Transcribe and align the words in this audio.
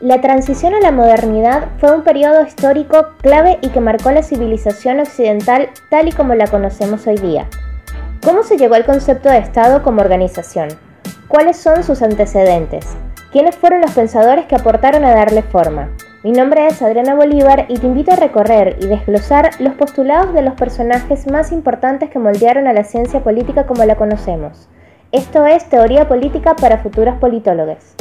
La 0.00 0.20
transición 0.20 0.74
a 0.74 0.80
la 0.80 0.92
modernidad 0.92 1.68
fue 1.78 1.90
un 1.90 2.02
periodo 2.02 2.42
histórico 2.42 3.14
clave 3.22 3.56
y 3.62 3.70
que 3.70 3.80
marcó 3.80 4.10
la 4.10 4.22
civilización 4.22 5.00
occidental 5.00 5.70
tal 5.88 6.08
y 6.08 6.12
como 6.12 6.34
la 6.34 6.48
conocemos 6.48 7.06
hoy 7.06 7.16
día. 7.16 7.46
¿Cómo 8.22 8.42
se 8.42 8.58
llegó 8.58 8.74
al 8.74 8.84
concepto 8.84 9.30
de 9.30 9.38
Estado 9.38 9.82
como 9.82 10.02
organización? 10.02 10.68
¿Cuáles 11.28 11.56
son 11.56 11.82
sus 11.82 12.02
antecedentes? 12.02 12.84
¿Quiénes 13.32 13.56
fueron 13.56 13.80
los 13.80 13.92
pensadores 13.92 14.44
que 14.44 14.56
aportaron 14.56 15.02
a 15.06 15.14
darle 15.14 15.40
forma? 15.40 15.88
Mi 16.22 16.30
nombre 16.32 16.66
es 16.66 16.82
Adriana 16.82 17.14
Bolívar 17.14 17.64
y 17.68 17.78
te 17.78 17.86
invito 17.86 18.12
a 18.12 18.16
recorrer 18.16 18.76
y 18.82 18.88
desglosar 18.88 19.48
los 19.60 19.72
postulados 19.76 20.34
de 20.34 20.42
los 20.42 20.52
personajes 20.56 21.26
más 21.30 21.52
importantes 21.52 22.10
que 22.10 22.18
moldearon 22.18 22.66
a 22.66 22.74
la 22.74 22.84
ciencia 22.84 23.24
política 23.24 23.64
como 23.64 23.82
la 23.86 23.96
conocemos. 23.96 24.68
Esto 25.10 25.46
es 25.46 25.64
Teoría 25.70 26.06
Política 26.06 26.54
para 26.54 26.76
futuros 26.76 27.16
politólogos. 27.18 27.96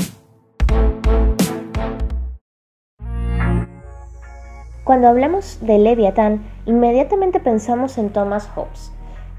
Cuando 4.85 5.07
hablamos 5.07 5.57
de 5.61 5.79
Leviatán, 5.79 6.43
inmediatamente 6.67 7.39
pensamos 7.39 7.97
en 7.97 8.11
Thomas 8.11 8.47
Hobbes, 8.53 8.91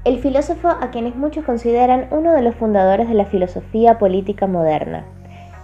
el 0.03 0.19
filósofo 0.19 0.67
a 0.67 0.91
quienes 0.91 1.15
muchos 1.15 1.45
consideran 1.45 2.09
uno 2.11 2.33
de 2.33 2.41
los 2.41 2.53
fundadores 2.55 3.07
de 3.07 3.13
la 3.13 3.23
filosofía 3.23 3.97
política 3.97 4.45
moderna. 4.45 5.05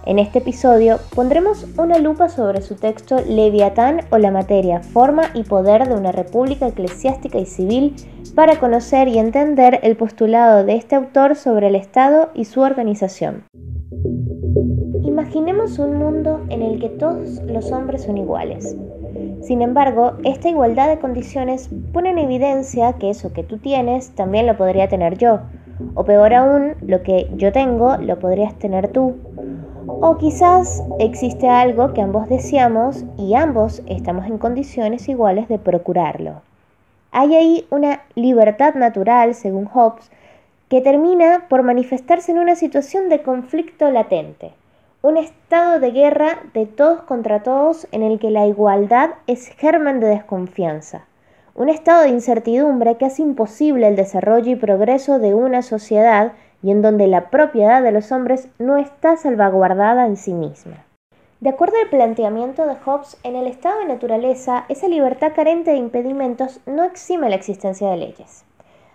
En 0.05 0.19
este 0.19 0.39
episodio 0.39 0.99
pondremos 1.13 1.67
una 1.77 1.97
lupa 1.97 2.29
sobre 2.29 2.61
su 2.61 2.75
texto 2.75 3.17
Leviatán 3.27 4.05
o 4.09 4.17
la 4.19 4.31
materia, 4.31 4.79
forma 4.79 5.23
y 5.33 5.43
poder 5.43 5.85
de 5.89 5.95
una 5.95 6.13
república 6.13 6.65
eclesiástica 6.65 7.37
y 7.37 7.45
civil 7.45 7.93
para 8.35 8.61
conocer 8.61 9.09
y 9.09 9.17
entender 9.17 9.81
el 9.84 9.97
postulado 9.97 10.63
de 10.63 10.77
este 10.77 10.95
autor 10.95 11.35
sobre 11.35 11.67
el 11.67 11.75
Estado 11.75 12.29
y 12.34 12.45
su 12.45 12.61
organización. 12.61 13.43
Imaginemos 15.03 15.77
un 15.77 15.97
mundo 15.97 16.39
en 16.47 16.61
el 16.61 16.79
que 16.79 16.87
todos 16.87 17.41
los 17.43 17.70
hombres 17.73 18.03
son 18.03 18.17
iguales, 18.17 18.77
sin 19.46 19.62
embargo, 19.62 20.13
esta 20.24 20.48
igualdad 20.48 20.88
de 20.88 20.99
condiciones 20.99 21.70
pone 21.91 22.12
en 22.12 22.18
evidencia 22.18 22.94
que 22.94 23.10
eso 23.10 23.34
que 23.34 23.44
tú 23.44 23.58
tienes 23.58 24.12
también 24.16 24.48
lo 24.48 24.55
podría 24.55 24.88
tener 24.88 25.18
yo. 25.18 25.41
O 25.96 26.05
peor 26.05 26.34
aún, 26.34 26.76
lo 26.82 27.04
que 27.04 27.30
yo 27.36 27.52
tengo 27.52 27.98
lo 27.98 28.20
podrías 28.20 28.58
tener 28.58 28.88
tú. 28.88 29.18
O 29.86 30.18
quizás 30.18 30.82
existe 30.99 31.49
algo 31.49 31.94
que 31.94 32.02
ambos 32.02 32.30
deseamos 32.30 33.04
y 33.18 33.34
ambos 33.34 33.82
estamos 33.86 34.27
en 34.27 34.38
condiciones 34.38 35.10
iguales 35.10 35.49
de 35.49 35.60
procurarlo. 35.60 36.41
Hay 37.12 37.36
ahí 37.36 37.68
una 37.70 38.02
libertad 38.16 38.76
natural, 38.76 39.36
según 39.36 39.66
Hobbes, 39.66 40.10
que 40.70 40.80
termina 40.80 41.48
por 41.49 41.64
manifestarse 41.64 42.32
en 42.32 42.40
una 42.40 42.55
situación 42.55 43.10
de 43.10 43.21
conflicto 43.21 43.91
latente 43.91 44.54
un 45.04 45.18
estado 45.18 45.82
de 45.82 45.91
guerra 45.91 46.40
de 46.54 46.65
todos 46.65 47.01
contra 47.01 47.43
todos 47.43 47.87
en 47.91 48.04
el 48.04 48.20
que 48.20 48.32
la 48.32 48.48
igualdad 48.48 49.09
es 49.27 49.49
germen 49.49 49.99
de 49.99 50.07
desconfianza, 50.07 51.07
un 51.55 51.68
estado 51.68 52.04
de 52.04 52.09
incertidumbre 52.09 52.96
que 52.96 53.07
hace 53.07 53.21
imposible 53.21 53.90
el 53.90 53.98
desarrollo 53.98 54.49
y 54.49 54.55
progreso 54.55 55.20
de 55.20 55.35
una 55.35 55.62
sociedad 55.62 56.31
y 56.63 56.71
en 56.71 56.81
donde 56.81 57.07
la 57.07 57.29
propiedad 57.29 57.84
de 57.84 57.91
los 57.91 58.13
hombres 58.13 58.48
no 58.59 58.77
está 58.77 59.18
salvaguardada 59.18 60.05
en 60.05 60.15
sí 60.15 60.34
misma. 60.34 60.85
De 61.41 61.49
acuerdo 61.49 61.76
al 61.84 61.90
planteamiento 61.90 62.65
de 62.65 62.76
Hobbes, 62.76 63.18
en 63.24 63.35
el 63.35 63.48
estado 63.48 63.79
de 63.79 63.87
naturaleza, 63.87 64.63
esa 64.69 64.88
libertad 64.88 65.34
carente 65.35 65.72
de 65.72 65.78
impedimentos 65.78 66.62
no 66.66 66.85
exime 66.85 67.28
la 67.28 67.35
existencia 67.35 67.90
de 67.90 67.97
leyes. 67.97 68.46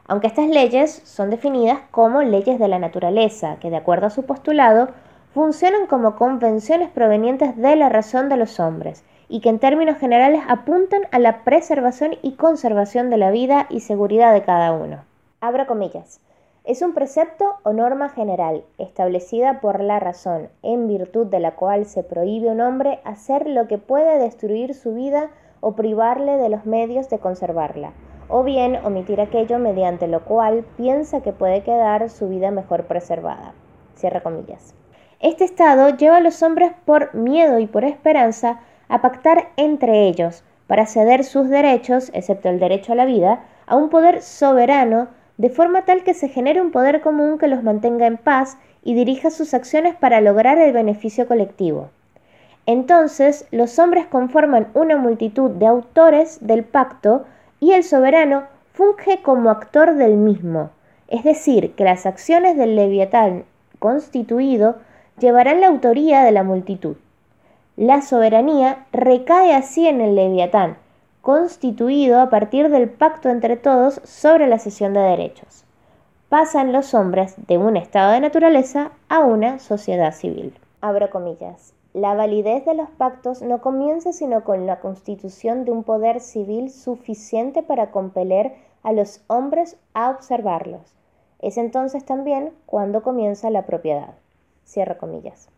Aunque 0.07 0.29
estas 0.29 0.49
leyes 0.49 1.03
son 1.05 1.29
definidas 1.29 1.81
como 1.91 2.23
leyes 2.23 2.59
de 2.59 2.69
la 2.69 2.79
naturaleza, 2.79 3.59
que 3.61 3.69
de 3.69 3.77
acuerdo 3.77 4.07
a 4.07 4.11
su 4.11 4.25
postulado 4.25 4.89
funcionan 5.35 5.87
como 5.87 6.17
convenciones 6.17 6.91
provenientes 6.91 7.57
de 7.57 7.77
la 7.77 7.89
razón 7.89 8.29
de 8.29 8.37
los 8.37 8.59
hombres 8.61 9.05
y 9.29 9.41
que 9.41 9.51
en 9.51 9.59
términos 9.59 9.99
generales 9.99 10.43
apuntan 10.49 11.03
a 11.11 11.19
la 11.19 11.45
preservación 11.45 12.17
y 12.23 12.33
conservación 12.33 13.11
de 13.11 13.19
la 13.19 13.31
vida 13.31 13.67
y 13.69 13.81
seguridad 13.81 14.33
de 14.33 14.43
cada 14.43 14.73
uno. 14.73 15.05
Abro 15.41 15.67
comillas. 15.67 16.21
Es 16.65 16.83
un 16.83 16.93
precepto 16.93 17.55
o 17.63 17.73
norma 17.73 18.09
general 18.09 18.65
establecida 18.77 19.61
por 19.61 19.81
la 19.81 20.01
razón, 20.01 20.49
en 20.63 20.87
virtud 20.87 21.27
de 21.27 21.41
la 21.41 21.53
cual 21.53 21.87
se 21.87 22.03
prohíbe 22.03 22.51
a 22.51 22.53
un 22.53 22.61
hombre 22.61 23.01
hacer 23.05 23.49
lo 23.49 23.69
que 23.69 23.79
puede 23.79 24.19
destruir 24.19 24.75
su 24.75 24.95
vida 24.95 25.31
o 25.61 25.73
privarle 25.73 26.37
de 26.37 26.49
los 26.49 26.67
medios 26.67 27.09
de 27.09 27.19
conservarla, 27.19 27.93
o 28.29 28.43
bien 28.43 28.77
omitir 28.85 29.21
aquello 29.21 29.59
mediante 29.59 30.09
lo 30.09 30.25
cual 30.25 30.65
piensa 30.77 31.23
que 31.23 31.33
puede 31.33 31.63
quedar 31.63 32.11
su 32.11 32.29
vida 32.29 32.51
mejor 32.51 32.85
preservada. 32.85 33.55
Cierra 33.95 34.21
comillas. 34.21 34.75
Este 35.21 35.45
estado 35.45 35.97
lleva 35.97 36.19
a 36.19 36.21
los 36.21 36.43
hombres 36.45 36.71
por 36.85 37.13
miedo 37.13 37.59
y 37.59 37.67
por 37.67 37.85
esperanza 37.85 38.61
a 38.89 39.03
pactar 39.03 39.49
entre 39.57 40.07
ellos 40.07 40.45
para 40.69 40.87
ceder 40.87 41.25
sus 41.25 41.49
derechos, 41.49 42.11
excepto 42.15 42.49
el 42.49 42.61
derecho 42.61 42.93
a 42.93 42.97
la 42.97 43.05
vida, 43.05 43.41
a 43.67 43.75
un 43.75 43.89
poder 43.89 44.23
soberano, 44.23 45.09
de 45.37 45.51
forma 45.51 45.83
tal 45.83 46.05
que 46.05 46.15
se 46.15 46.29
genere 46.29 46.61
un 46.61 46.71
poder 46.71 47.01
común 47.01 47.39
que 47.39 47.49
los 47.49 47.65
mantenga 47.65 48.07
en 48.07 48.17
paz 48.17 48.59
y 48.85 48.95
dirija 48.95 49.31
sus 49.31 49.55
acciones 49.55 49.97
para 49.97 50.21
lograr 50.21 50.59
el 50.59 50.73
beneficio 50.73 51.27
colectivo. 51.27 51.91
Entonces, 52.67 53.47
los 53.51 53.79
hombres 53.79 54.07
conforman 54.07 54.69
una 54.75 54.97
multitud 54.99 55.51
de 55.51 55.67
autores 55.67 56.39
del 56.47 56.65
pacto 56.65 57.25
y 57.61 57.73
el 57.73 57.83
soberano 57.83 58.45
funge 58.73 59.21
como 59.23 59.51
actor 59.51 59.95
del 59.95 60.17
mismo, 60.17 60.71
es 61.09 61.25
decir, 61.25 61.73
que 61.75 61.85
las 61.85 62.07
acciones 62.07 62.57
del 62.57 62.77
leviatán 62.77 63.45
constituido 63.79 64.77
llevarán 65.19 65.61
la 65.61 65.69
autoría 65.69 66.23
de 66.23 66.33
la 66.33 66.43
multitud. 66.43 66.97
La 67.77 68.03
soberanía 68.03 68.87
recae 68.93 69.55
así 69.55 69.87
en 69.87 70.01
el 70.01 70.17
leviatán, 70.17 70.79
constituido 71.23 72.21
a 72.21 72.31
partir 72.31 72.71
del 72.71 72.89
pacto 72.89 73.29
entre 73.29 73.57
todos 73.57 74.01
sobre 74.05 74.47
la 74.47 74.59
cesión 74.59 74.95
de 74.95 75.01
derechos. 75.01 75.65
Pasan 76.29 76.73
los 76.73 76.93
hombres 76.95 77.35
de 77.47 77.57
un 77.57 77.77
estado 77.77 78.13
de 78.13 78.21
naturaleza 78.21 78.93
a 79.09 79.21
una 79.21 79.59
sociedad 79.59 80.13
civil. 80.13 80.55
Abro 80.81 81.09
comillas. 81.11 81.73
La 81.95 82.15
validez 82.15 82.65
de 82.65 82.75
los 82.75 82.91
pactos 82.91 83.43
no 83.43 83.61
comienza 83.61 84.13
sino 84.13 84.45
con 84.45 84.67
la 84.67 84.81
constitución 84.81 85.65
de 85.65 85.73
un 85.73 85.85
poder 85.85 86.21
civil 86.21 86.71
suficiente 86.71 87.63
para 87.63 87.91
compeler 87.91 88.55
a 88.83 88.93
los 88.93 89.23
hombres 89.27 89.77
a 89.95 90.11
observarlos. 90.11 90.95
Es 91.41 91.57
entonces 91.57 92.05
también 92.05 92.53
cuando 92.67 93.03
comienza 93.03 93.51
la 93.51 93.67
propiedad. 93.67 94.15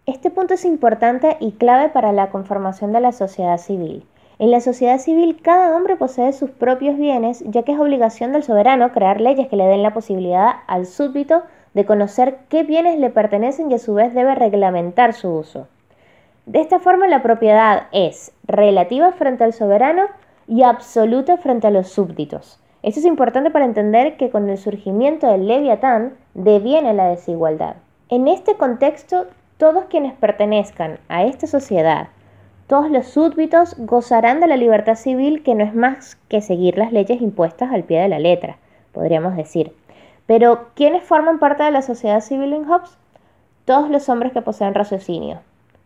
Este 0.07 0.31
punto 0.31 0.55
es 0.55 0.65
importante 0.65 1.37
y 1.41 1.51
clave 1.51 1.89
para 1.89 2.13
la 2.13 2.31
conformación 2.31 2.93
de 2.93 3.01
la 3.01 3.11
sociedad 3.11 3.59
civil. 3.59 4.07
En 4.39 4.53
la 4.53 4.61
sociedad 4.61 4.99
civil 4.99 5.41
cada 5.43 5.77
hombre 5.77 5.97
posee 5.97 6.33
sus 6.33 6.51
propios 6.51 6.97
bienes, 6.97 7.43
ya 7.45 7.65
que 7.65 7.73
es 7.73 7.81
obligación 7.81 8.31
del 8.31 8.45
soberano 8.45 8.93
crear 8.93 9.21
leyes 9.21 9.49
que 9.49 9.57
le 9.57 9.67
den 9.67 9.83
la 9.83 9.93
posibilidad 9.93 10.51
al 10.69 10.87
súbdito 10.87 11.43
de 11.75 11.85
conocer 11.85 12.39
qué 12.49 12.63
bienes 12.63 13.01
le 13.01 13.11
pertenecen 13.11 13.69
y 13.73 13.75
a 13.75 13.79
su 13.79 13.95
vez 13.95 14.15
debe 14.15 14.37
reglamentar 14.37 15.13
su 15.13 15.29
uso. 15.29 15.67
De 16.47 16.61
esta 16.61 16.79
forma 16.79 17.09
la 17.09 17.21
propiedad 17.21 17.89
es 17.91 18.33
relativa 18.45 19.11
frente 19.11 19.43
al 19.43 19.55
soberano 19.55 20.05
y 20.47 20.63
absoluta 20.63 21.37
frente 21.37 21.67
a 21.67 21.73
los 21.73 21.89
súbditos. 21.89 22.61
Esto 22.85 23.01
es 23.01 23.07
importante 23.07 23.51
para 23.51 23.65
entender 23.65 24.17
que 24.17 24.31
con 24.31 24.49
el 24.49 24.57
surgimiento 24.57 25.27
del 25.27 25.49
leviatán 25.49 26.15
deviene 26.35 26.95
la 26.95 27.09
desigualdad. 27.09 27.75
En 28.11 28.27
este 28.27 28.57
contexto, 28.57 29.29
todos 29.57 29.85
quienes 29.85 30.15
pertenezcan 30.15 30.99
a 31.09 31.23
esta 31.23 31.47
sociedad, 31.47 32.09
todos 32.67 32.91
los 32.91 33.07
súbditos 33.07 33.77
gozarán 33.79 34.41
de 34.41 34.49
la 34.49 34.57
libertad 34.57 34.97
civil 34.97 35.45
que 35.45 35.55
no 35.55 35.63
es 35.63 35.77
más 35.77 36.17
que 36.29 36.41
seguir 36.41 36.77
las 36.77 36.91
leyes 36.91 37.23
impuestas 37.23 37.71
al 37.71 37.85
pie 37.85 38.01
de 38.01 38.09
la 38.09 38.19
letra, 38.19 38.57
podríamos 38.91 39.37
decir. 39.37 39.77
Pero, 40.27 40.71
¿quiénes 40.75 41.05
forman 41.05 41.39
parte 41.39 41.63
de 41.63 41.71
la 41.71 41.83
sociedad 41.83 42.21
civil 42.21 42.53
en 42.53 42.65
Hobbes? 42.65 42.99
Todos 43.65 43.89
los 43.89 44.09
hombres 44.09 44.33
que 44.33 44.43
poseen 44.43 44.75
raciocinio, 44.75 45.39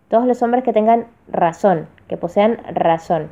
todos 0.09 0.25
los 0.25 0.41
hombres 0.43 0.65
que 0.65 0.73
tengan 0.73 1.09
razón, 1.29 1.89
que 2.09 2.17
posean 2.17 2.59
razón. 2.73 3.29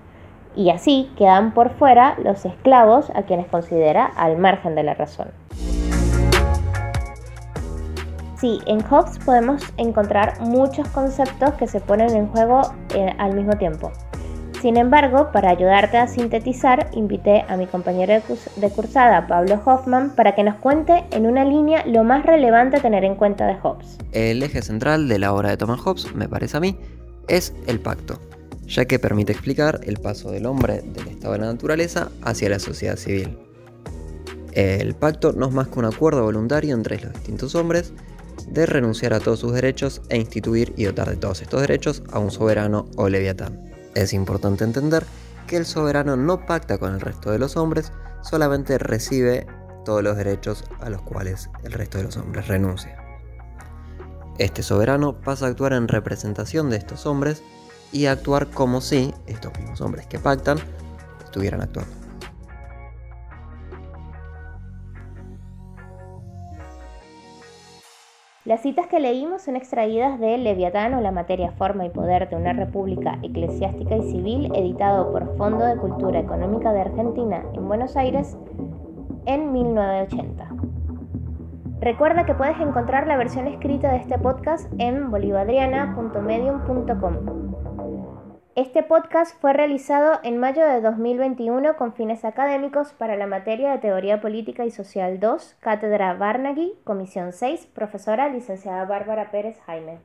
Y 0.55 0.69
así 0.69 1.11
quedan 1.17 1.55
por 1.55 1.71
fuera 1.71 2.19
los 2.23 2.45
esclavos 2.45 3.09
a 3.15 3.23
quienes 3.23 3.47
considera 3.47 4.05
al 4.05 4.37
margen 4.37 4.75
de 4.75 4.83
la 4.83 4.93
razón. 4.93 5.29
Sí, 8.43 8.59
en 8.67 8.83
Hobbes 8.83 9.21
podemos 9.25 9.63
encontrar 9.77 10.41
muchos 10.41 10.89
conceptos 10.89 11.55
que 11.55 11.69
se 11.69 11.79
ponen 11.79 12.11
en 12.17 12.27
juego 12.27 12.63
eh, 12.93 13.15
al 13.17 13.37
mismo 13.37 13.57
tiempo. 13.57 13.93
Sin 14.61 14.77
embargo, 14.77 15.31
para 15.31 15.51
ayudarte 15.51 15.97
a 15.97 16.09
sintetizar, 16.09 16.91
invité 16.93 17.45
a 17.49 17.57
mi 17.57 17.69
compañero 17.69 18.21
de 18.57 18.71
cursada, 18.71 19.29
Pablo 19.29 19.63
Hoffman, 19.65 20.17
para 20.17 20.35
que 20.35 20.43
nos 20.43 20.57
cuente 20.57 21.05
en 21.13 21.27
una 21.27 21.45
línea 21.45 21.87
lo 21.87 22.03
más 22.03 22.27
relevante 22.27 22.79
a 22.79 22.83
tener 22.83 23.05
en 23.05 23.15
cuenta 23.15 23.47
de 23.47 23.55
Hobbes. 23.63 23.99
El 24.11 24.43
eje 24.43 24.61
central 24.61 25.07
de 25.07 25.21
la 25.21 25.33
obra 25.33 25.51
de 25.51 25.57
Thomas 25.57 25.79
Hobbes, 25.79 26.13
me 26.17 26.29
parece 26.29 26.57
a 26.57 26.61
mí, 26.61 26.77
es 27.29 27.55
el 27.69 27.79
pacto, 27.79 28.19
ya 28.67 28.87
que 28.87 28.99
permite 28.99 29.31
explicar 29.31 29.79
el 29.85 29.99
paso 29.99 30.33
del 30.33 30.47
hombre 30.47 30.83
del 30.83 31.07
estado 31.07 31.35
de 31.35 31.39
la 31.39 31.47
naturaleza 31.47 32.11
hacia 32.23 32.49
la 32.49 32.59
sociedad 32.59 32.97
civil. 32.97 33.39
El 34.51 34.95
pacto 34.97 35.33
no 35.33 35.47
es 35.47 35.53
más 35.53 35.69
que 35.69 35.79
un 35.79 35.85
acuerdo 35.85 36.25
voluntario 36.25 36.75
entre 36.75 37.01
los 37.01 37.13
distintos 37.13 37.55
hombres 37.55 37.95
de 38.49 38.67
renunciar 38.67 39.15
a 39.15 39.21
todos 39.21 39.41
sus 39.41 39.53
derechos 39.53 40.03
e 40.09 40.17
instituir 40.19 40.73
y 40.77 40.85
dotar 40.85 41.11
de 41.11 41.17
todos 41.17 41.43
estos 41.43 41.61
derechos 41.61 42.03
a 42.11 42.19
un 42.19 42.31
soberano 42.31 42.87
o 42.97 43.09
leviatán. 43.09 43.73
Es 43.95 44.13
importante 44.13 44.65
entender 44.65 45.05
que 45.47 45.57
el 45.57 45.67
soberano 45.67 46.17
no 46.17 46.47
pacta 46.47 46.79
con 46.79 46.95
el 46.95 47.01
resto 47.01 47.31
de 47.31 47.39
los 47.39 47.57
hombres, 47.57 47.93
solamente 48.23 48.79
recibe 48.79 49.47
todos 49.85 50.03
los 50.03 50.17
derechos 50.17 50.65
a 50.81 50.91
los 50.91 51.03
cuales 51.03 51.51
el 51.65 51.73
resto 51.73 51.99
de 51.99 52.05
los 52.05 52.17
hombres 52.17 52.49
renuncia. 52.49 52.97
Este 54.39 54.63
soberano 54.63 55.21
pasa 55.21 55.47
a 55.47 55.49
actuar 55.49 55.73
en 55.75 55.89
representación 55.89 56.71
de 56.71 56.77
estos 56.77 57.07
hombres 57.07 57.43
y 57.93 58.07
a 58.07 58.13
actuar 58.13 58.49
como 58.49 58.81
si 58.81 59.15
estos 59.27 59.53
mismos 59.59 59.81
hombres 59.81 60.07
que 60.07 60.19
pactan 60.19 60.59
estuvieran 61.25 61.61
actuando. 61.61 62.02
Las 68.45 68.61
citas 68.61 68.89
que 68.89 68.99
leímos 68.99 69.43
son 69.43 69.55
extraídas 69.55 70.19
de 70.19 70.37
Leviatán 70.37 70.95
o 70.95 71.01
la 71.01 71.13
materia, 71.13 71.53
forma 71.53 71.87
y 71.87 71.91
poder 71.91 72.29
de 72.29 72.35
una 72.35 72.53
república 72.53 73.21
eclesiástica 73.23 73.97
y 73.97 74.03
civil, 74.11 74.51
editado 74.57 75.13
por 75.13 75.37
Fondo 75.37 75.65
de 75.65 75.77
Cultura 75.77 76.19
Económica 76.19 76.73
de 76.73 76.81
Argentina 76.81 77.45
en 77.55 77.69
Buenos 77.69 77.97
Aires 77.97 78.37
en 79.27 79.53
1980. 79.53 80.49
Recuerda 81.79 82.27
que 82.27 82.35
puedes 82.35 82.59
encontrar 82.59 83.07
la 83.07 83.17
versión 83.17 83.47
escrita 83.47 83.93
de 83.93 83.99
este 83.99 84.19
podcast 84.19 84.69
en 84.79 85.13
bolivadriana.medium.com. 85.13 87.52
Este 88.55 88.83
podcast 88.83 89.35
fue 89.41 89.55
realizado 89.55 90.21
en 90.23 90.37
mayo 90.37 90.67
de 90.67 90.83
2021 90.83 91.75
con 91.79 91.95
fines 91.95 92.23
académicos 92.23 92.93
para 92.93 93.17
la 93.17 93.27
materia 93.27 93.73
de 93.73 93.79
Teoría 93.79 94.21
Política 94.21 94.67
y 94.67 94.71
Social 94.71 95.21
2, 95.21 95.57
Cátedra 95.61 96.13
Barnaghi, 96.13 96.75
Comisión 96.85 97.33
6, 97.33 97.69
profesora 97.73 98.29
licenciada 98.29 98.85
Bárbara 98.85 99.31
Pérez 99.31 99.59
Jaime. 99.63 100.01